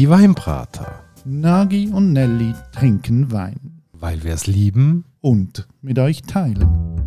Die 0.00 0.08
Weinbrater. 0.08 1.04
Nagi 1.26 1.90
und 1.92 2.14
Nelly 2.14 2.54
trinken 2.72 3.30
Wein. 3.32 3.82
Weil 3.92 4.24
wir 4.24 4.32
es 4.32 4.46
lieben. 4.46 5.04
Und 5.20 5.68
mit 5.82 5.98
euch 5.98 6.22
teilen. 6.22 7.04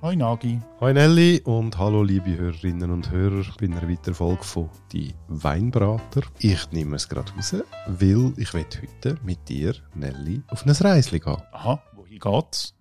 Hoi 0.00 0.14
Nagi. 0.14 0.60
Hoi 0.78 0.92
Nelly 0.92 1.40
und 1.42 1.76
hallo 1.76 2.04
liebe 2.04 2.36
Hörerinnen 2.36 2.92
und 2.92 3.10
Hörer 3.10 3.44
bei 3.58 3.66
einer 3.66 3.82
weiteren 3.90 4.14
Folge 4.14 4.44
von 4.44 4.70
Die 4.92 5.12
Weinbrater. 5.26 6.20
Ich 6.38 6.70
nehme 6.70 6.94
es 6.94 7.08
gerade 7.08 7.32
raus, 7.32 7.56
weil 7.88 8.32
ich 8.36 8.52
heute 8.52 9.18
mit 9.24 9.48
dir, 9.48 9.74
Nelly, 9.96 10.42
auf 10.46 10.64
ein 10.64 10.70
Reisli 10.70 11.18
gehen. 11.18 11.42
Aha, 11.50 11.82
wohin 11.96 12.20
geht's? 12.20 12.75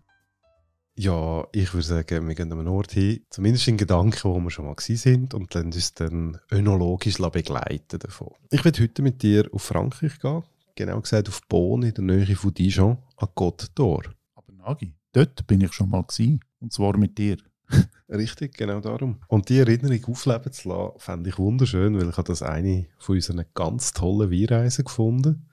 Ja, 0.98 1.46
ich 1.52 1.74
würde 1.74 1.86
sagen, 1.86 2.26
wir 2.26 2.36
gehen 2.36 2.52
an 2.54 2.60
einen 2.60 2.70
Ort 2.70 2.94
hin, 2.94 3.20
zumindest 3.30 3.68
in 3.68 3.76
Gedanken, 3.76 4.24
wo 4.24 4.40
wir 4.40 4.50
schon 4.50 4.66
mal 4.66 4.76
sind 4.80 5.34
und 5.34 5.54
dann 5.54 5.66
uns 5.66 5.94
dann 5.94 6.40
önologisch 6.50 7.18
begleiten 7.18 8.00
davon. 8.00 8.32
Ich 8.50 8.64
will 8.64 8.72
heute 8.80 9.02
mit 9.02 9.22
dir 9.22 9.50
auf 9.52 9.64
Frankreich 9.64 10.18
gehen, 10.20 10.44
genau 10.74 11.02
gesagt 11.02 11.28
auf 11.28 11.42
Bonn 11.50 11.84
in 11.84 11.94
der 11.94 12.04
Nähe 12.06 12.36
von 12.38 12.54
Dijon, 12.54 12.98
an 13.18 13.28
Côte 13.36 13.68
d'Or. 13.76 14.06
Aber 14.36 14.54
Nagi, 14.54 14.94
dort 15.12 15.46
bin 15.46 15.60
ich 15.60 15.74
schon 15.74 15.90
mal 15.90 16.04
gewesen, 16.04 16.40
und 16.62 16.72
zwar 16.72 16.96
mit 16.96 17.18
dir. 17.18 17.38
Richtig, 18.10 18.56
genau 18.56 18.80
darum. 18.80 19.18
Und 19.28 19.50
die 19.50 19.60
Erinnerung 19.60 20.14
aufleben 20.14 20.54
zu 20.54 20.70
lassen, 20.70 21.00
fände 21.00 21.30
ich 21.30 21.38
wunderschön, 21.38 22.00
weil 22.00 22.10
ich 22.10 22.18
habe 22.18 22.28
das 22.28 22.42
eine 22.42 22.86
von 23.00 23.16
unseren 23.16 23.44
ganz 23.54 23.92
tollen 23.92 24.32
Weinreisen 24.32 24.86
gefunden. 24.86 25.50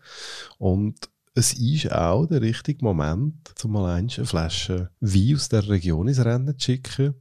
Und 0.58 1.08
es 1.34 1.54
ist 1.54 1.90
auch 1.90 2.26
der 2.26 2.42
richtige 2.42 2.84
Moment, 2.84 3.52
um 3.64 3.72
mal 3.72 3.94
eine 3.94 4.08
Flasche 4.08 4.90
Wein 5.00 5.34
aus 5.34 5.48
der 5.48 5.68
Region 5.68 6.08
ins 6.08 6.24
Rennen 6.24 6.58
zu 6.58 6.64
schicken, 6.66 7.14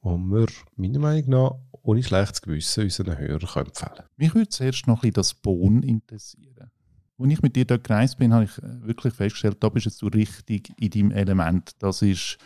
wo 0.00 0.16
wir 0.16 0.46
meiner 0.76 0.98
Meinung 0.98 1.30
nach 1.30 1.54
ohne 1.82 2.02
schlechtes 2.02 2.42
Gewissen 2.42 2.84
unseren 2.84 3.18
Hörern 3.18 3.40
empfehlen 3.40 3.72
können. 3.74 4.08
Mich 4.16 4.34
würde 4.34 4.48
zuerst 4.48 4.86
noch 4.86 4.96
ein 4.96 5.00
bisschen 5.00 5.14
das 5.14 5.34
Bohnen 5.34 5.82
interessieren. 5.82 6.70
Als 7.18 7.32
ich 7.32 7.42
mit 7.42 7.56
dir 7.56 7.64
dort 7.64 7.84
gereist 7.84 8.18
bin, 8.18 8.32
habe 8.32 8.44
ich 8.44 8.58
äh, 8.58 8.86
wirklich 8.86 9.12
festgestellt, 9.12 9.56
da 9.60 9.68
bist 9.68 10.00
du 10.00 10.06
richtig 10.06 10.72
in 10.78 10.90
deinem 10.90 11.10
Element. 11.10 11.72
Das 11.80 12.00
ist 12.02 12.38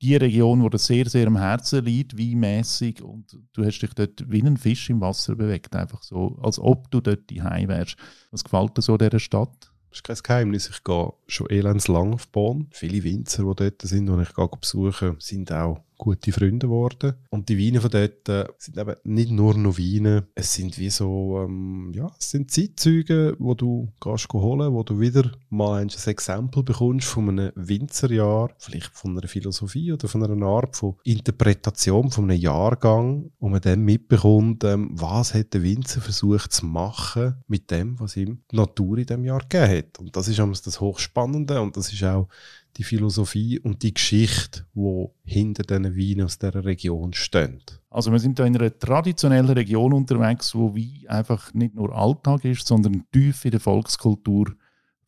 die 0.00 0.16
Region, 0.16 0.62
die 0.62 0.70
dir 0.70 0.78
sehr, 0.78 1.08
sehr 1.08 1.26
am 1.26 1.36
Herzen 1.36 1.84
liegt, 1.84 2.18
weinmässig 2.18 3.02
und 3.02 3.38
du 3.52 3.64
hast 3.64 3.80
dich 3.80 3.92
dort 3.92 4.24
wie 4.30 4.42
ein 4.42 4.56
Fisch 4.56 4.88
im 4.88 5.00
Wasser 5.02 5.36
bewegt, 5.36 5.76
einfach 5.76 6.02
so, 6.02 6.38
als 6.42 6.58
ob 6.58 6.90
du 6.90 7.00
dort 7.00 7.30
daheim 7.30 7.68
wärst. 7.68 7.96
Was 8.30 8.42
gefällt 8.42 8.78
dir 8.78 8.82
so 8.82 8.96
dieser 8.96 9.18
Stadt? 9.18 9.70
Ist 9.92 10.04
kein 10.04 10.16
Geheimnis. 10.16 10.68
Ich 10.68 10.84
gehe 10.84 11.12
schon 11.26 11.50
elendslang 11.50 12.14
auf 12.14 12.28
Bonn. 12.28 12.68
Viele 12.70 13.02
Winzer, 13.02 13.42
die 13.42 13.54
dort 13.56 13.82
sind, 13.82 14.06
die 14.06 14.22
ich 14.22 14.50
besuche, 14.60 15.16
sind 15.18 15.52
auch 15.52 15.82
gute 16.00 16.32
Freunde 16.32 16.66
geworden. 16.66 17.14
Und 17.28 17.48
die 17.48 17.58
Weine 17.58 17.80
von 17.80 17.90
dort 17.90 18.28
äh, 18.28 18.46
sind 18.58 18.78
eben 18.78 18.94
nicht 19.04 19.30
nur 19.30 19.54
noch 19.54 19.78
Weine, 19.78 20.26
es 20.34 20.54
sind 20.54 20.78
wie 20.78 20.88
so, 20.90 21.44
ähm, 21.44 21.92
ja, 21.94 22.10
es 22.18 22.30
sind 22.30 22.50
Zeitzeuge, 22.50 23.36
wo 23.38 23.54
du 23.54 23.92
kannst 24.00 24.32
holen, 24.32 24.72
wo 24.72 24.82
du 24.82 24.98
wieder 24.98 25.30
mal 25.50 25.80
ein 25.80 25.88
Exempel 25.88 26.62
bekommst 26.62 27.06
von 27.06 27.28
einem 27.28 27.52
Winzerjahr, 27.54 28.50
vielleicht 28.58 28.92
von 28.94 29.16
einer 29.16 29.28
Philosophie 29.28 29.92
oder 29.92 30.08
von 30.08 30.24
einer 30.24 30.46
Art 30.46 30.76
von 30.76 30.96
Interpretation 31.04 32.10
von 32.10 32.30
einem 32.30 32.40
Jahrgang, 32.40 33.30
wo 33.38 33.48
man 33.48 33.60
dann 33.60 33.82
mitbekommt, 33.82 34.64
ähm, 34.64 34.90
was 34.92 35.34
hat 35.34 35.52
der 35.52 35.62
Winzer 35.62 36.00
versucht 36.00 36.52
zu 36.52 36.64
machen 36.64 37.34
mit 37.46 37.70
dem, 37.70 38.00
was 38.00 38.16
ihm 38.16 38.42
die 38.50 38.56
Natur 38.56 38.96
in 38.98 39.06
dem 39.06 39.24
Jahr 39.24 39.40
gegeben 39.40 39.78
hat. 39.78 39.98
Und 39.98 40.16
das 40.16 40.28
ist 40.28 40.38
das 40.38 40.80
Hochspannende 40.80 41.60
und 41.60 41.76
das 41.76 41.92
ist 41.92 42.02
auch 42.04 42.28
die 42.76 42.84
Philosophie 42.84 43.58
und 43.58 43.82
die 43.82 43.94
Geschichte, 43.94 44.66
wo 44.74 45.14
hinter 45.24 45.62
diesen 45.62 45.96
Weinen 45.96 46.24
aus 46.24 46.38
dieser 46.38 46.64
Region 46.64 47.12
stehen. 47.12 47.62
Also 47.90 48.12
wir 48.12 48.18
sind 48.18 48.38
da 48.38 48.46
in 48.46 48.56
einer 48.56 48.78
traditionellen 48.78 49.50
Region 49.50 49.92
unterwegs, 49.92 50.54
wo 50.54 50.74
Wein 50.74 51.08
einfach 51.08 51.52
nicht 51.54 51.74
nur 51.74 51.94
Alltag 51.94 52.44
ist, 52.44 52.66
sondern 52.66 53.04
tief 53.12 53.44
in 53.44 53.50
der 53.50 53.60
Volkskultur 53.60 54.54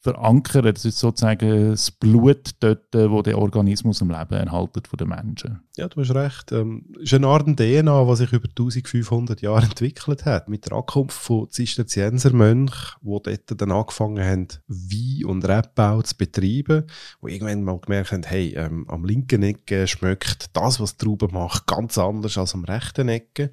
verankern. 0.03 0.75
Das 0.75 0.85
ist 0.85 0.99
sozusagen 0.99 1.71
das 1.71 1.91
Blut 1.91 2.51
dort, 2.61 2.95
äh, 2.95 3.11
wo 3.11 3.23
der 3.23 3.39
Organismus 3.39 4.03
am 4.03 4.11
Leben 4.11 4.35
erhalten 4.35 4.83
von 4.89 4.97
den 4.97 5.09
Menschen. 5.09 5.61
Ja, 5.77 5.89
du 5.89 6.01
hast 6.01 6.15
recht. 6.15 6.53
Ähm, 6.53 6.85
ist 6.99 7.15
eine 7.15 7.29
Art 7.29 7.47
DNA, 7.47 8.05
die 8.05 8.17
sich 8.17 8.33
über 8.33 8.49
1500 8.49 9.41
Jahre 9.41 9.65
entwickelt 9.65 10.25
hat. 10.25 10.49
Mit 10.49 10.67
der 10.67 10.77
Ankunft 10.77 11.17
von 11.17 11.49
Zisterziensermönchen, 11.51 12.99
die 13.01 13.19
dort 13.23 13.61
dann 13.61 13.71
angefangen 13.71 14.25
haben, 14.25 14.49
Wein- 14.67 15.25
und 15.25 15.45
Rebbau 15.47 16.03
zu 16.03 16.17
betreiben, 16.17 16.85
wo 17.21 17.29
irgendwann 17.29 17.63
mal 17.63 17.79
gemerkt 17.79 18.13
haben, 18.13 18.25
hey, 18.25 18.55
ähm, 18.57 18.85
am 18.89 19.05
linken 19.05 19.43
Ecke 19.43 19.87
schmeckt 19.87 20.51
das, 20.55 20.81
was 20.81 20.97
die 20.97 21.05
Traube 21.05 21.29
macht, 21.29 21.67
ganz 21.67 21.97
anders 21.97 22.37
als 22.37 22.55
am 22.55 22.65
rechten 22.65 23.09
Ecke. 23.09 23.51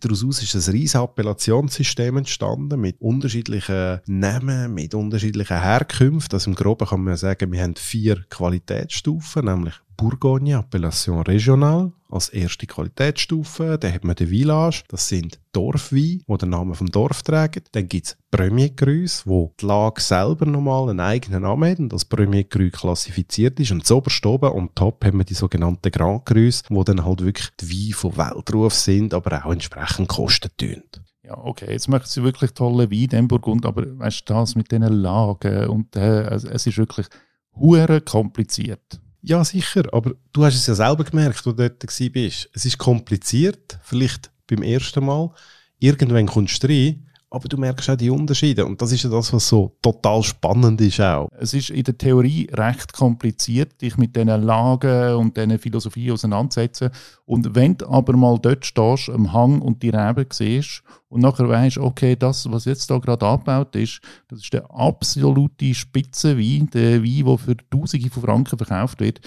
Daraus 0.00 0.22
ist 0.22 0.54
ein 0.54 0.72
riesiges 0.72 0.94
Appellationssystem 0.94 2.16
entstanden 2.16 2.80
mit 2.80 3.00
unterschiedlichen 3.00 4.00
Namen, 4.06 4.72
mit 4.72 4.94
unterschiedlichen 4.94 5.60
Herren 5.60 5.81
Herkunft. 5.82 6.32
Also 6.32 6.50
im 6.50 6.54
Groben 6.54 6.86
kann 6.86 7.02
man 7.02 7.16
sagen, 7.16 7.52
wir 7.52 7.62
haben 7.62 7.76
vier 7.76 8.24
Qualitätsstufen, 8.30 9.44
nämlich 9.44 9.74
Bourgogne, 9.96 10.56
Appellation 10.56 11.22
Regional 11.22 11.92
als 12.08 12.28
erste 12.28 12.66
Qualitätsstufe. 12.66 13.78
Dann 13.78 13.92
hat 13.92 14.04
man 14.04 14.16
den 14.16 14.28
Village, 14.28 14.82
das 14.88 15.08
sind 15.08 15.38
Dorfweine, 15.52 16.20
die 16.26 16.38
den 16.38 16.50
Namen 16.50 16.74
vom 16.74 16.90
Dorf 16.90 17.22
tragen. 17.22 17.62
Dann 17.72 17.88
gibt 17.88 18.06
es 18.06 18.16
Premier 18.30 18.70
Cru, 18.70 19.06
wo 19.24 19.52
die 19.60 19.66
Lage 19.66 20.00
selber 20.00 20.46
nochmal 20.46 20.90
einen 20.90 21.00
eigenen 21.00 21.42
Namen 21.42 21.70
hat 21.70 21.78
und 21.78 21.92
als 21.92 22.04
Premier 22.04 22.44
Cru 22.44 22.70
klassifiziert 22.70 23.60
ist. 23.60 23.72
Und 23.72 23.86
zoberst 23.86 24.24
oben 24.24 24.52
und 24.52 24.74
top 24.74 25.04
haben 25.04 25.18
wir 25.18 25.24
die 25.24 25.34
sogenannten 25.34 25.90
Grand 25.90 26.24
Crus, 26.26 26.62
wo 26.68 26.84
dann 26.84 27.04
halt 27.04 27.24
wirklich 27.24 27.48
die 27.60 27.70
Weine 27.70 27.94
von 27.94 28.16
Weltruf 28.16 28.74
sind, 28.74 29.14
aber 29.14 29.44
auch 29.44 29.52
entsprechend 29.52 30.08
kosten 30.08 30.50
tun 30.56 30.82
ja, 30.94 31.02
okay, 31.38 31.70
jetzt 31.70 31.88
macht 31.88 32.08
sie 32.08 32.22
wirklich 32.22 32.52
tolle 32.52 32.90
Wein 32.90 33.18
in 33.18 33.28
Burgund, 33.28 33.66
aber 33.66 33.98
weißt 33.98 34.28
du, 34.28 34.34
das 34.34 34.54
mit 34.54 34.70
diesen 34.70 34.84
Lagen 34.84 35.66
und 35.68 35.96
äh, 35.96 36.24
also 36.28 36.48
es 36.48 36.66
ist 36.66 36.78
wirklich 36.78 37.06
hure 37.54 38.00
kompliziert. 38.00 39.00
Ja, 39.22 39.44
sicher, 39.44 39.84
aber 39.92 40.14
du 40.32 40.44
hast 40.44 40.56
es 40.56 40.66
ja 40.66 40.74
selber 40.74 41.04
gemerkt, 41.04 41.46
wo 41.46 41.52
du 41.52 41.68
dort 41.68 41.86
bist. 42.12 42.50
Es 42.52 42.64
ist 42.64 42.78
kompliziert, 42.78 43.78
vielleicht 43.82 44.30
beim 44.48 44.62
ersten 44.62 45.04
Mal. 45.04 45.30
Irgendwann 45.78 46.26
kommst 46.26 46.62
du 46.62 46.68
rein 46.68 47.06
aber 47.32 47.48
du 47.48 47.56
merkst 47.56 47.88
auch 47.88 47.96
die 47.96 48.10
Unterschiede. 48.10 48.66
Und 48.66 48.82
das 48.82 48.92
ist 48.92 49.04
ja 49.04 49.10
das, 49.10 49.32
was 49.32 49.48
so 49.48 49.72
total 49.80 50.22
spannend 50.22 50.80
ist 50.82 51.00
auch. 51.00 51.28
Es 51.38 51.54
ist 51.54 51.70
in 51.70 51.82
der 51.82 51.96
Theorie 51.96 52.48
recht 52.52 52.92
kompliziert, 52.92 53.80
dich 53.80 53.96
mit 53.96 54.14
diesen 54.14 54.28
Lagen 54.28 55.14
und 55.14 55.36
diesen 55.36 55.58
Philosophie 55.58 56.12
auseinandersetzen 56.12 56.90
und 57.24 57.54
wenn 57.54 57.78
du 57.78 57.88
aber 57.88 58.14
mal 58.14 58.38
dort 58.38 58.66
stehst, 58.66 59.08
am 59.08 59.32
Hang 59.32 59.62
und 59.62 59.82
die 59.82 59.88
Reben 59.88 60.26
siehst 60.30 60.82
und 61.08 61.22
nachher 61.22 61.48
weißt, 61.48 61.78
okay, 61.78 62.14
das, 62.14 62.50
was 62.50 62.66
jetzt 62.66 62.90
da 62.90 62.98
gerade 62.98 63.24
abgebaut 63.24 63.74
ist, 63.76 64.00
das 64.28 64.40
ist 64.40 64.52
der 64.52 64.70
absolute 64.70 65.74
Spitzenwein, 65.74 66.68
der 66.74 67.02
Wein, 67.02 67.24
der 67.24 67.38
für 67.38 67.56
Tausende 67.70 68.10
von 68.10 68.22
Franken 68.22 68.58
verkauft 68.58 69.00
wird, 69.00 69.20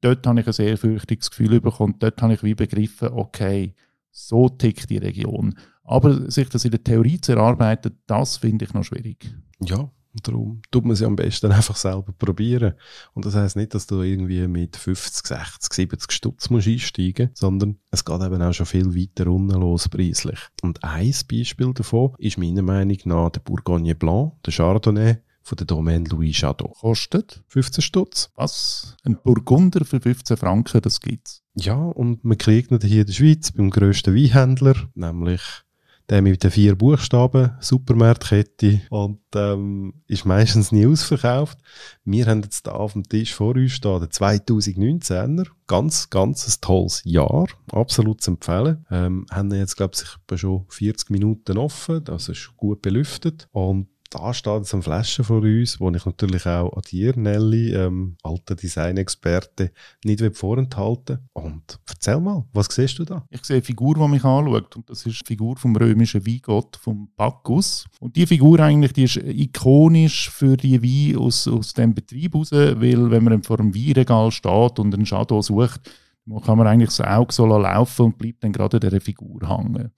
dort 0.00 0.26
habe 0.26 0.40
ich 0.40 0.46
ein 0.46 0.52
sehr 0.54 0.78
fürchtiges 0.78 1.30
Gefühl 1.30 1.60
bekommen, 1.60 1.96
dort 1.98 2.22
habe 2.22 2.32
ich 2.32 2.42
wie 2.42 2.54
begriffen, 2.54 3.08
okay, 3.08 3.74
so 4.12 4.48
tickt 4.48 4.90
die 4.90 4.98
Region. 4.98 5.54
Aber 5.84 6.30
sich 6.30 6.48
das 6.48 6.64
in 6.64 6.70
der 6.70 6.84
Theorie 6.84 7.20
zu 7.20 7.32
erarbeiten, 7.32 7.98
das 8.06 8.36
finde 8.36 8.64
ich 8.64 8.74
noch 8.74 8.84
schwierig. 8.84 9.34
Ja, 9.60 9.90
darum 10.22 10.60
tut 10.70 10.84
man 10.84 10.92
es 10.92 11.02
am 11.02 11.16
besten 11.16 11.50
einfach 11.52 11.76
selber 11.76 12.12
probieren. 12.12 12.74
Und 13.14 13.24
das 13.26 13.34
heißt 13.34 13.56
nicht, 13.56 13.74
dass 13.74 13.86
du 13.86 14.02
irgendwie 14.02 14.46
mit 14.46 14.76
50, 14.76 15.26
60, 15.26 15.72
70 15.72 16.12
Stutz 16.12 16.50
musst 16.50 16.68
einsteigen 16.68 17.30
sondern 17.34 17.78
es 17.90 18.04
geht 18.04 18.20
eben 18.20 18.42
auch 18.42 18.52
schon 18.52 18.66
viel 18.66 18.94
weiter 18.94 19.30
unten 19.30 19.60
los 19.60 19.88
preislich. 19.88 20.38
Und 20.62 20.84
ein 20.84 21.14
Beispiel 21.30 21.72
davon 21.74 22.14
ist 22.18 22.38
meiner 22.38 22.62
Meinung 22.62 22.98
nach 23.04 23.30
der 23.30 23.40
Bourgogne 23.40 23.94
Blanc, 23.94 24.34
der 24.44 24.52
Chardonnay, 24.52 25.16
von 25.42 25.56
der 25.56 25.66
Domaine 25.66 26.08
Louis 26.08 26.40
Jadot. 26.40 26.74
Kostet? 26.74 27.42
15 27.48 27.82
Stutz. 27.82 28.30
Was? 28.34 28.96
Ein 29.04 29.18
Burgunder 29.22 29.84
für 29.84 30.00
15 30.00 30.36
Franken, 30.36 30.80
das 30.80 31.00
gibt's? 31.00 31.42
Ja, 31.54 31.74
und 31.74 32.24
man 32.24 32.38
kriegt 32.38 32.70
ihn 32.70 32.80
hier 32.80 33.00
in 33.00 33.06
der 33.06 33.12
Schweiz 33.12 33.52
beim 33.52 33.70
grössten 33.70 34.14
Weinhändler, 34.14 34.74
nämlich 34.94 35.42
der 36.08 36.22
mit 36.22 36.42
den 36.42 36.50
vier 36.50 36.74
Buchstaben, 36.74 37.52
Supermarktkette 37.60 38.82
und 38.90 39.20
ähm, 39.34 39.94
ist 40.06 40.24
meistens 40.24 40.72
nie 40.72 40.86
ausverkauft. 40.86 41.58
Wir 42.04 42.26
haben 42.26 42.42
jetzt 42.42 42.66
da 42.66 42.72
auf 42.72 42.92
dem 42.92 43.04
Tisch 43.04 43.34
vor 43.34 43.54
uns 43.54 43.72
stehen, 43.72 44.00
den 44.00 44.08
2019er, 44.08 45.46
ganz, 45.66 46.10
ganz 46.10 46.46
ein 46.46 46.60
tolles 46.60 47.02
Jahr, 47.04 47.46
absolut 47.70 48.20
zu 48.20 48.32
empfehlen. 48.32 48.84
Ähm, 48.90 49.26
haben 49.30 49.52
jetzt, 49.54 49.76
glaube 49.76 49.94
ich, 49.94 50.40
schon 50.40 50.66
40 50.68 51.10
Minuten 51.10 51.56
offen, 51.56 52.04
das 52.04 52.28
ist 52.28 52.50
gut 52.56 52.82
belüftet 52.82 53.48
und 53.52 53.88
da 54.12 54.34
steht 54.34 54.52
jetzt 54.58 54.74
eine 54.74 54.82
Flasche 54.82 55.24
vor 55.24 55.42
uns, 55.42 55.80
wo 55.80 55.90
ich 55.90 56.04
natürlich 56.04 56.46
auch 56.46 56.72
an 56.72 56.82
dir, 56.90 57.16
Nelly, 57.16 57.74
ähm, 57.74 58.16
alter 58.22 58.54
Designexperte, 58.54 59.72
nicht 60.04 60.36
vorenthalten 60.36 61.28
Und 61.32 61.78
erzähl 61.88 62.20
mal, 62.20 62.44
was 62.52 62.66
siehst 62.70 62.98
du 62.98 63.04
da? 63.04 63.24
Ich 63.30 63.44
sehe 63.44 63.56
eine 63.56 63.64
Figur, 63.64 63.94
die 63.94 64.08
mich 64.08 64.24
anschaut. 64.24 64.76
Und 64.76 64.90
das 64.90 65.06
ist 65.06 65.20
die 65.20 65.26
Figur 65.26 65.56
vom 65.56 65.74
römischen 65.76 66.26
Weingott, 66.26 66.76
vom 66.76 67.08
Bacchus. 67.16 67.86
Und 68.00 68.16
die 68.16 68.26
Figur 68.26 68.60
eigentlich, 68.60 68.92
die 68.92 69.04
ist 69.04 69.16
ikonisch 69.16 70.30
für 70.30 70.56
die 70.56 70.82
Wein 70.82 71.18
aus, 71.18 71.48
aus 71.48 71.72
dem 71.72 71.94
Betrieb 71.94 72.34
raus, 72.34 72.52
weil 72.52 73.10
wenn 73.10 73.24
man 73.24 73.42
vor 73.42 73.60
einem 73.60 73.74
Weinregal 73.74 74.30
steht 74.30 74.78
und 74.78 74.94
einen 74.94 75.06
Shadow 75.06 75.40
sucht, 75.40 75.80
kann 76.44 76.58
man 76.58 76.66
eigentlich 76.66 76.90
das 76.90 77.00
Auge 77.00 77.32
so 77.32 77.46
laufen 77.46 78.06
und 78.06 78.18
bleibt 78.18 78.44
dann 78.44 78.52
gerade 78.52 78.76
an 78.76 78.80
dieser 78.82 79.00
Figur 79.00 79.48
hängen. 79.48 79.90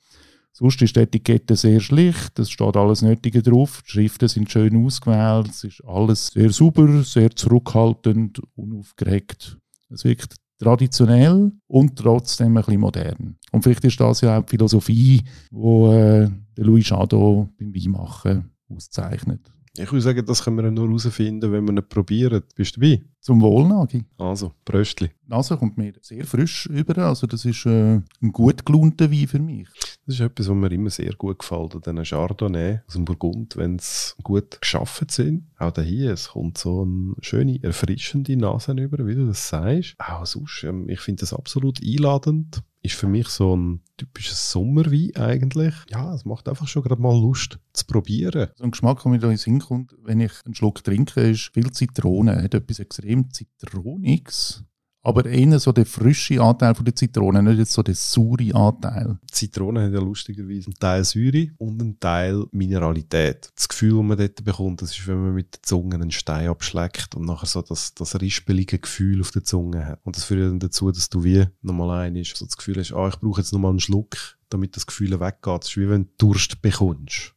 Sonst 0.56 0.81
ist 0.83 0.95
die 0.95 1.01
Etikette 1.01 1.56
sehr 1.56 1.81
schlicht, 1.81 2.39
es 2.39 2.49
steht 2.49 2.77
alles 2.77 3.03
Nötige 3.03 3.43
drauf, 3.43 3.83
die 3.83 3.91
Schriften 3.91 4.29
sind 4.29 4.49
schön 4.49 4.87
ausgewählt, 4.87 5.49
es 5.49 5.65
ist 5.65 5.85
alles 5.85 6.29
sehr 6.29 6.51
sauber, 6.51 7.03
sehr 7.03 7.35
zurückhaltend, 7.35 8.41
unaufgeregt. 8.55 9.59
Es 9.91 10.05
wirkt 10.05 10.37
traditionell 10.61 11.51
und 11.67 11.97
trotzdem 11.97 12.56
ein 12.56 12.62
bisschen 12.62 12.81
modern. 12.81 13.37
Und 13.51 13.62
vielleicht 13.62 13.85
ist 13.85 13.99
das 13.99 14.21
ja 14.21 14.39
auch 14.39 14.45
die 14.45 14.51
Philosophie, 14.51 15.23
die 15.51 15.56
äh, 15.56 16.31
Louis 16.56 16.89
Jadot 16.89 17.49
beim 17.59 17.75
Weinmachen 17.75 18.53
auszeichnet. 18.69 19.51
Ich 19.77 19.91
würde 19.91 20.03
sagen, 20.03 20.25
das 20.25 20.45
können 20.45 20.59
wir 20.59 20.71
nur 20.71 20.87
herausfinden, 20.87 21.51
wenn 21.51 21.67
wir 21.67 21.83
es 21.83 21.89
probieren. 21.89 22.45
Bist 22.55 22.77
du 22.77 22.81
dabei? 22.81 23.03
Zum 23.25 23.41
Wohl, 23.41 23.67
Nagi. 23.67 24.05
Also, 24.19 24.53
Pröstli. 24.67 25.09
Die 25.09 25.31
Nase 25.31 25.56
kommt 25.56 25.79
mir 25.79 25.94
sehr 26.03 26.26
frisch 26.26 26.67
über. 26.67 26.99
Also, 26.99 27.26
das 27.26 27.47
ist 27.47 27.65
äh, 27.65 27.94
ein 27.94 28.32
gut 28.32 28.67
gelaunter 28.67 29.11
Wein 29.11 29.26
für 29.26 29.38
mich. 29.38 29.67
Das 30.05 30.17
ist 30.17 30.21
etwas, 30.21 30.50
was 30.50 30.55
mir 30.55 30.71
immer 30.71 30.91
sehr 30.91 31.15
gut 31.15 31.38
gefällt 31.38 31.75
an 31.75 31.81
diesen 31.81 32.05
Chardonnay 32.05 32.81
aus 32.87 32.93
dem 32.93 33.06
Burgund, 33.06 33.56
wenn 33.56 33.79
sie 33.79 34.12
gut 34.23 34.61
geschaffen 34.61 35.09
sind. 35.09 35.47
Auch 35.59 35.73
hier, 35.75 36.12
es 36.12 36.32
kommt 36.32 36.59
so 36.59 36.82
eine 36.82 37.15
schöne, 37.23 37.62
erfrischende 37.62 38.37
Nase 38.37 38.73
über, 38.73 39.06
wie 39.06 39.15
du 39.15 39.27
das 39.29 39.49
sagst. 39.49 39.94
Auch 39.99 40.27
sonst, 40.27 40.62
ähm, 40.65 40.91
ich 40.91 41.00
finde 41.00 41.20
das 41.20 41.32
absolut 41.32 41.81
einladend 41.82 42.62
ist 42.85 42.97
für 42.97 43.09
mich 43.09 43.29
so 43.29 43.56
ein 43.56 43.81
typisches 43.97 44.50
Sommerwein 44.50 45.17
eigentlich. 45.17 45.75
Ja, 45.88 46.15
es 46.15 46.27
macht 46.27 46.49
einfach 46.50 46.69
schon 46.69 46.82
gerade 46.82 47.00
mal 47.00 47.19
Lust 47.19 47.59
zu 47.73 47.87
probieren. 47.87 48.50
So 48.56 48.65
ein 48.65 48.73
Geschmack, 48.73 49.03
der 49.03 49.11
mir 49.11 49.19
da 49.19 49.29
in 49.29 49.32
den 49.32 49.38
Sinn 49.38 49.59
kommt, 49.61 49.94
wenn 50.03 50.20
ich 50.20 50.32
einen 50.44 50.55
Schluck 50.55 50.85
trinke, 50.85 51.23
ist 51.23 51.50
viel 51.55 51.70
Zitrone. 51.73 52.43
Hat 52.43 52.53
etwas 52.53 52.81
extrem 52.81 53.13
Zitroniges. 53.31 54.64
Aber 55.06 55.26
eher 55.26 55.58
so 55.61 55.70
der 55.70 55.84
frische 55.84 56.40
Anteil 56.40 56.75
von 56.75 56.87
der 56.87 56.96
Zitrone, 56.96 57.43
nicht 57.43 57.58
jetzt 57.58 57.75
so 57.75 57.82
der 57.82 57.94
saure 57.94 58.55
Anteil. 58.55 59.19
Die 59.22 59.34
Zitrone 59.34 59.84
hat 59.84 59.93
ja 59.93 60.00
lustigerweise 60.00 60.69
einen 60.69 60.78
Teil 60.81 61.05
Säure 61.05 61.49
und 61.58 61.78
einen 61.78 62.00
Teil 62.00 62.46
Mineralität. 62.52 63.52
Das 63.55 63.69
Gefühl, 63.69 63.99
das 63.99 64.02
man 64.02 64.16
dort 64.16 64.43
bekommt, 64.43 64.81
das 64.81 64.96
ist, 64.96 65.06
wenn 65.06 65.22
man 65.22 65.34
mit 65.34 65.56
der 65.56 65.62
Zunge 65.62 65.96
einen 65.96 66.11
Stein 66.11 66.49
abschlägt 66.49 67.14
und 67.16 67.26
nachher 67.26 67.46
so 67.46 67.61
das, 67.61 67.93
das 67.93 68.19
rispelige 68.19 68.78
Gefühl 68.78 69.20
auf 69.20 69.31
der 69.31 69.44
Zunge 69.44 69.84
hat. 69.84 70.00
Und 70.05 70.17
das 70.17 70.25
führt 70.25 70.50
dann 70.50 70.58
dazu, 70.58 70.90
dass 70.90 71.10
du 71.10 71.22
wie 71.22 71.44
nochmal 71.60 72.06
ein 72.06 72.17
ist, 72.17 72.34
so 72.34 72.46
das 72.46 72.56
Gefühl 72.56 72.78
hast, 72.78 72.94
ah, 72.94 73.08
ich 73.08 73.20
brauche 73.20 73.43
jetzt 73.43 73.52
nochmal 73.52 73.72
einen 73.72 73.81
Schluck, 73.81 74.17
damit 74.49 74.75
das 74.75 74.87
Gefühl 74.87 75.20
weggeht. 75.20 75.62
Das 75.64 75.69
ist 75.69 75.76
wie 75.76 75.90
wenn 75.90 76.08
du 76.17 76.28
Durst 76.28 76.62
bekommst. 76.62 77.34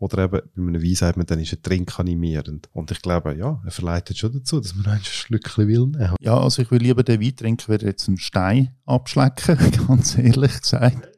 Oder 0.00 0.24
eben, 0.24 0.40
bei 0.54 0.62
einem 0.62 0.82
Wein 0.82 0.94
sagt 0.94 1.16
man, 1.16 1.26
dann 1.26 1.40
ist 1.40 1.52
er 1.52 1.60
trinkanimierend. 1.60 2.68
Und 2.72 2.90
ich 2.92 3.02
glaube, 3.02 3.36
ja, 3.36 3.60
er 3.64 3.70
verleitet 3.70 4.16
schon 4.16 4.32
dazu, 4.32 4.60
dass 4.60 4.74
man 4.74 4.86
ein 4.86 5.00
Schlückchen 5.02 5.66
will 5.66 5.86
nehmen. 5.86 6.14
Ja, 6.20 6.38
also 6.38 6.62
ich 6.62 6.70
will 6.70 6.80
lieber 6.80 7.02
den 7.02 7.20
Wein 7.20 7.34
trinken, 7.34 7.72
als 7.72 7.82
jetzt 7.82 8.08
einen 8.08 8.18
Stein 8.18 8.76
abschlecken, 8.86 9.58
ganz 9.88 10.16
ehrlich 10.16 10.60
gesagt. 10.60 11.08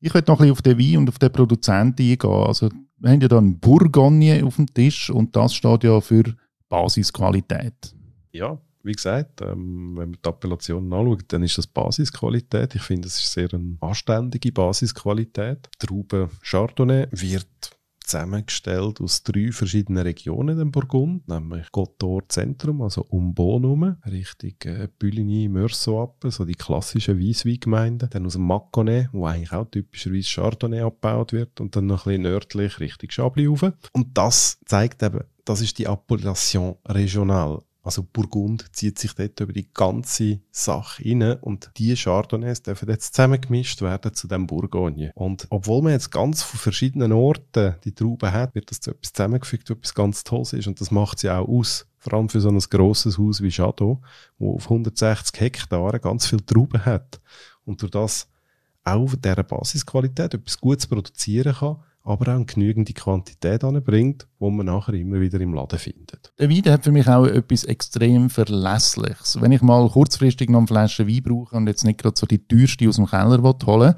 ich 0.00 0.12
will 0.12 0.22
noch 0.26 0.40
ein 0.40 0.48
bisschen 0.48 0.52
auf 0.52 0.62
den 0.62 0.78
Wein 0.78 0.96
und 0.98 1.08
auf 1.08 1.18
den 1.18 1.32
Produzenten 1.32 2.02
eingehen. 2.02 2.30
Also, 2.30 2.70
wir 2.98 3.10
haben 3.10 3.20
ja 3.20 3.28
da 3.28 3.38
einen 3.38 3.58
Bourgogne 3.58 4.44
auf 4.44 4.56
dem 4.56 4.72
Tisch 4.72 5.10
und 5.10 5.34
das 5.36 5.54
steht 5.54 5.84
ja 5.84 6.00
für 6.00 6.24
Basisqualität. 6.68 7.94
Ja, 8.32 8.58
wie 8.82 8.92
gesagt, 8.92 9.42
ähm, 9.42 9.96
wenn 9.96 10.10
man 10.10 10.18
die 10.24 10.28
Appellationen 10.28 10.92
anschaut, 10.92 11.24
dann 11.28 11.44
ist 11.44 11.58
das 11.58 11.66
Basisqualität. 11.66 12.74
Ich 12.74 12.82
finde, 12.82 13.06
es 13.06 13.18
ist 13.18 13.32
sehr 13.32 13.52
eine 13.52 13.76
anständige 13.80 14.50
Basisqualität. 14.50 15.68
Traube 15.78 16.30
Chardonnay 16.42 17.06
wird 17.12 17.46
zusammengestellt 18.12 19.00
aus 19.00 19.22
drei 19.22 19.50
verschiedenen 19.52 20.02
Regionen 20.02 20.58
im 20.58 20.70
Burgund, 20.70 21.26
nämlich 21.28 21.70
Gottor 21.72 22.28
Zentrum, 22.28 22.82
also 22.82 23.06
um 23.08 23.34
Bonum, 23.34 23.96
Richtung 24.06 24.54
äh, 24.64 24.88
Büligny, 24.98 25.48
Meursault 25.48 26.12
so 26.24 26.44
die 26.44 26.54
klassischen 26.54 27.18
Weissweingemeinden. 27.18 28.10
Dann 28.10 28.26
aus 28.26 28.34
dem 28.34 28.46
Mâconnais, 28.46 29.08
wo 29.12 29.26
eigentlich 29.26 29.52
auch 29.52 29.64
typischerweise 29.64 30.28
Chardonnay 30.28 30.80
abgebaut 30.80 31.32
wird 31.32 31.60
und 31.60 31.74
dann 31.74 31.86
noch 31.86 32.06
ein 32.06 32.10
bisschen 32.10 32.22
nördlich 32.22 32.80
Richtung 32.80 33.10
Chablis 33.10 33.48
rauf. 33.48 33.72
Und 33.92 34.16
das 34.16 34.58
zeigt 34.66 35.02
eben, 35.02 35.24
das 35.44 35.60
ist 35.60 35.78
die 35.78 35.86
Appellation 35.86 36.76
regional. 36.86 37.62
Also 37.82 38.04
Burgund 38.04 38.64
zieht 38.72 38.98
sich 38.98 39.12
dort 39.14 39.40
über 39.40 39.52
die 39.52 39.68
ganze 39.74 40.40
Sache 40.52 41.04
rein 41.04 41.38
und 41.40 41.72
die 41.76 41.94
Chardonnays 41.94 42.62
dürfen 42.62 42.88
jetzt 42.88 43.14
zusammengemischt 43.14 43.82
werden 43.82 44.14
zu 44.14 44.28
dem 44.28 44.46
Bourgogne. 44.46 45.10
Und 45.14 45.48
obwohl 45.50 45.82
man 45.82 45.92
jetzt 45.92 46.10
ganz 46.10 46.42
von 46.42 46.60
verschiedenen 46.60 47.12
Orten 47.12 47.74
die 47.82 47.92
Trauben 47.92 48.32
hat, 48.32 48.54
wird 48.54 48.70
das 48.70 48.80
zu 48.80 48.92
etwas 48.92 49.12
zusammengefügt, 49.12 49.68
was 49.68 49.76
etwas 49.76 49.94
ganz 49.94 50.22
Tolles 50.22 50.52
ist 50.52 50.68
und 50.68 50.80
das 50.80 50.92
macht 50.92 51.18
sie 51.18 51.30
auch 51.30 51.48
aus. 51.48 51.86
Vor 51.98 52.14
allem 52.14 52.28
für 52.28 52.40
so 52.40 52.50
ein 52.50 52.58
grosses 52.58 53.18
Haus 53.18 53.42
wie 53.42 53.50
Chateau, 53.50 54.00
wo 54.38 54.54
auf 54.54 54.64
160 54.64 55.40
Hektaren 55.40 56.00
ganz 56.00 56.26
viel 56.26 56.40
Trauben 56.40 56.84
hat 56.84 57.20
und 57.64 57.82
durch 57.82 57.90
das 57.90 58.28
auch 58.84 59.02
auf 59.02 59.16
dieser 59.16 59.42
Basisqualität 59.42 60.34
etwas 60.34 60.58
Gutes 60.58 60.86
produzieren 60.86 61.54
kann, 61.54 61.76
aber 62.04 62.28
auch 62.28 62.36
eine 62.36 62.44
genügende 62.44 62.92
Quantität 62.92 63.62
anbringt, 63.62 64.26
wo 64.38 64.50
man 64.50 64.66
nachher 64.66 64.94
immer 64.94 65.20
wieder 65.20 65.40
im 65.40 65.54
Laden 65.54 65.78
findet. 65.78 66.32
Der 66.38 66.50
Wein 66.50 66.72
hat 66.72 66.84
für 66.84 66.92
mich 66.92 67.06
auch 67.08 67.26
etwas 67.26 67.64
extrem 67.64 68.28
Verlässliches. 68.28 69.40
Wenn 69.40 69.52
ich 69.52 69.62
mal 69.62 69.88
kurzfristig 69.88 70.50
noch 70.50 70.58
eine 70.58 70.66
Flasche 70.66 71.06
Wein 71.06 71.22
brauche 71.22 71.56
und 71.56 71.68
jetzt 71.68 71.84
nicht 71.84 72.00
gerade 72.00 72.18
so 72.18 72.26
die 72.26 72.46
teuerste 72.46 72.88
aus 72.88 72.96
dem 72.96 73.06
Keller 73.06 73.42
holen 73.42 73.64
will, 73.66 73.94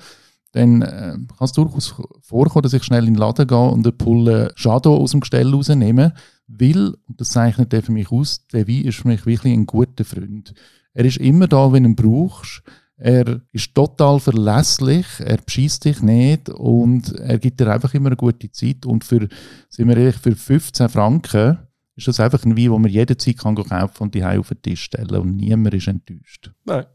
dann 0.53 0.83
äh, 0.83 1.17
kann 1.37 1.45
es 1.45 1.53
durchaus 1.53 1.95
vorkommen, 2.21 2.63
dass 2.63 2.75
ich 2.75 2.85
schnell 2.85 3.09
in 3.09 3.15
den 3.15 3.21
Laden 3.21 3.47
gehe 3.47 3.59
und 3.59 3.85
eine 3.85 3.93
Pulle 3.93 4.53
Shadow 4.55 4.97
aus 4.97 5.11
dem 5.11 5.21
Gestell 5.21 5.53
rausnehme, 5.53 6.15
weil, 6.47 6.95
und 7.07 7.21
das 7.21 7.31
zeichnet 7.31 7.73
der 7.73 7.83
für 7.83 7.93
mich 7.93 8.13
aus, 8.13 8.47
der 8.49 8.69
Wein 8.69 8.85
ist 8.85 8.99
für 8.99 9.09
mich 9.09 9.27
wirklich 9.27 9.53
ein 9.53 9.67
guter 9.67 10.05
Freund. 10.05 10.55
Er 10.93 11.05
ist 11.05 11.17
immer 11.17 11.49
da, 11.49 11.73
wenn 11.73 11.83
du 11.83 11.89
ihn 11.91 11.97
brauchst. 11.97 12.63
Er 12.97 13.41
ist 13.51 13.75
total 13.75 14.21
verlässlich, 14.21 15.07
er 15.19 15.39
beschießt 15.39 15.85
dich 15.85 16.01
nicht 16.01 16.49
und 16.49 17.13
er 17.15 17.39
gibt 17.39 17.59
dir 17.59 17.73
einfach 17.73 17.93
immer 17.95 18.07
eine 18.07 18.17
gute 18.17 18.51
Zeit. 18.53 18.87
Und 18.87 19.05
für, 19.05 19.29
sind 19.69 19.89
wir 19.89 19.97
ehrlich, 19.97 20.17
für 20.17 20.37
15 20.37 20.89
Franken 20.89 21.59
ist 21.97 22.09
das 22.09 22.21
einfach 22.21 22.45
ein 22.45 22.57
Wein, 22.57 22.71
den 22.71 22.83
man 22.83 22.91
jederzeit 22.91 23.39
kann 23.39 23.57
kaufen 23.57 24.03
und 24.05 24.15
die 24.15 24.25
auf 24.25 24.49
den 24.49 24.63
Tisch 24.63 24.85
stellen 24.85 25.17
und 25.17 25.37
niemand 25.37 25.75
ist 25.75 25.89
enttäuscht. 25.89 26.53
Nein, 26.65 26.87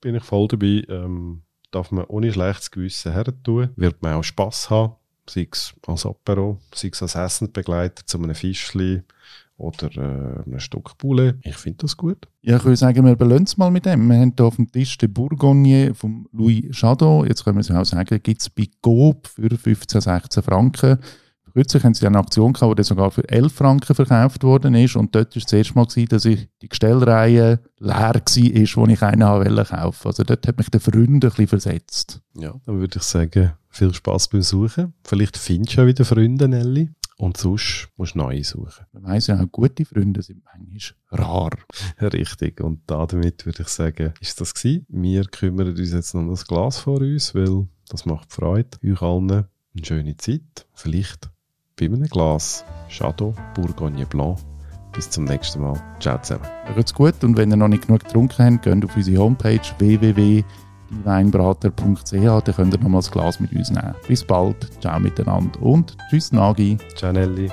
bin 0.00 0.14
ich 0.14 0.24
voll 0.24 0.48
dabei. 0.48 0.84
Ähm, 0.88 1.42
darf 1.70 1.90
man 1.90 2.04
ohne 2.04 2.32
schlechtes 2.32 2.70
Gewissen 2.70 3.12
her 3.12 3.26
tun. 3.42 3.70
Wird 3.76 4.02
man 4.02 4.14
auch 4.14 4.24
Spass 4.24 4.70
haben, 4.70 4.94
sei 5.28 5.48
es 5.50 5.74
als 5.86 6.06
Apero, 6.06 6.60
sei 6.74 6.90
es 6.92 7.02
als 7.02 7.14
Essensbegleiter 7.14 8.06
zu 8.06 8.18
einem 8.18 8.34
Fischchen 8.34 9.04
oder 9.58 9.90
äh, 9.96 10.50
ein 10.50 10.60
Stück 10.60 10.96
Poulet. 10.96 11.36
Ich 11.42 11.56
finde 11.56 11.78
das 11.82 11.96
gut. 11.96 12.28
Ja, 12.40 12.56
ich 12.56 12.64
würde 12.64 12.76
sagen, 12.76 13.04
wir 13.04 13.16
belönen 13.16 13.44
es 13.44 13.56
mal 13.56 13.70
mit 13.70 13.84
dem. 13.84 14.08
Wir 14.08 14.18
haben 14.18 14.32
hier 14.36 14.46
auf 14.46 14.56
dem 14.56 14.70
Tisch 14.70 14.96
den 14.96 15.12
Bourgogne 15.12 15.94
von 15.94 16.26
Louis 16.32 16.64
Chadot. 16.70 17.28
Jetzt 17.28 17.44
können 17.44 17.56
wir 17.56 17.60
es 17.60 17.70
auch 17.70 17.84
sagen, 17.84 18.20
gibt 18.22 18.40
es 18.40 18.48
bei 18.48 18.68
Coop 18.80 19.26
für 19.26 19.50
15, 19.50 20.00
16 20.00 20.42
Franken. 20.42 20.98
Kürzlich 21.52 21.82
haben 21.82 21.94
sie 21.94 22.06
eine 22.06 22.18
Aktion 22.18 22.52
gehabt, 22.52 22.78
die 22.78 22.84
sogar 22.84 23.10
für 23.10 23.28
11 23.28 23.52
Franken 23.52 23.94
verkauft 23.94 24.44
worden 24.44 24.74
ist. 24.76 24.94
Und 24.94 25.12
dort 25.14 25.34
war 25.34 25.42
das 25.42 25.52
erste 25.52 25.74
Mal, 25.74 25.86
gewesen, 25.86 26.08
dass 26.08 26.24
ich 26.24 26.48
die 26.62 26.68
Gestellreihe 26.68 27.58
leer 27.80 28.14
war, 28.14 28.14
wo 28.14 28.86
ich 28.86 29.02
einen 29.02 29.28
wollte 29.28 29.64
kaufen. 29.64 30.06
Also 30.06 30.22
dort 30.22 30.46
hat 30.46 30.56
mich 30.56 30.70
der 30.70 30.80
Freund 30.80 31.08
ein 31.08 31.20
bisschen 31.20 31.48
versetzt. 31.48 32.20
Ja, 32.36 32.54
dann 32.64 32.78
würde 32.78 32.98
ich 32.98 33.02
sagen, 33.02 33.52
viel 33.70 33.92
Spaß 33.92 34.28
beim 34.28 34.42
Suchen. 34.42 34.94
Vielleicht 35.04 35.36
findest 35.36 35.76
du 35.76 35.80
ja 35.80 35.86
wieder 35.88 36.04
Freunde, 36.04 36.46
Nelly. 36.46 36.90
Und 37.20 37.36
sonst 37.36 37.88
musst 37.96 38.14
du 38.14 38.18
neue 38.18 38.44
suchen. 38.44 38.86
Man 38.92 39.02
weiss 39.02 39.26
ja 39.26 39.40
auch, 39.40 39.46
gute 39.50 39.84
Freunde 39.84 40.22
sind 40.22 40.42
manchmal 40.44 40.94
rar. 41.10 41.50
Richtig. 42.00 42.60
Und 42.60 42.82
damit 42.86 43.44
würde 43.44 43.62
ich 43.62 43.68
sagen, 43.68 44.14
ist 44.20 44.40
das 44.40 44.54
gewesen. 44.54 44.86
Wir 44.88 45.24
kümmern 45.24 45.68
uns 45.68 45.92
jetzt 45.92 46.14
noch 46.14 46.20
um 46.20 46.30
das 46.30 46.46
Glas 46.46 46.78
vor 46.78 47.00
uns, 47.00 47.34
weil 47.34 47.66
das 47.88 48.06
macht 48.06 48.32
Freude. 48.32 48.70
Euch 48.84 49.02
allen 49.02 49.30
eine 49.32 49.48
schöne 49.82 50.16
Zeit. 50.16 50.66
Vielleicht 50.74 51.28
bei 51.76 51.86
einem 51.86 52.06
Glas 52.06 52.64
Chateau 52.88 53.34
Bourgogne 53.54 54.06
Blanc. 54.06 54.38
Bis 54.92 55.10
zum 55.10 55.24
nächsten 55.24 55.60
Mal. 55.60 55.80
Ciao 55.98 56.22
zusammen. 56.22 56.46
Macht's 56.68 56.94
gut 56.94 57.22
und 57.24 57.36
wenn 57.36 57.50
ihr 57.50 57.56
noch 57.56 57.68
nicht 57.68 57.88
genug 57.88 58.04
getrunken 58.04 58.54
habt, 58.54 58.64
geht 58.64 58.84
auf 58.84 58.96
unsere 58.96 59.20
Homepage 59.20 59.60
www 59.78 60.44
weinbrater.ch, 61.04 62.10
dann 62.10 62.42
könnt 62.42 62.74
ihr 62.74 62.80
nochmal 62.80 63.00
das 63.00 63.10
Glas 63.10 63.40
mit 63.40 63.52
uns 63.52 63.70
nehmen. 63.70 63.94
Bis 64.06 64.24
bald, 64.24 64.68
ciao 64.80 64.98
miteinander 64.98 65.60
und 65.62 65.96
tschüss 66.10 66.32
Nagi. 66.32 66.78
Ciao 66.96 67.12
Nelly. 67.12 67.50